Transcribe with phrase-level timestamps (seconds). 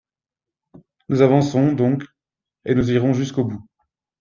[1.09, 2.05] Nous avançons donc,
[2.65, 3.61] et nous irons jusqu’au bout.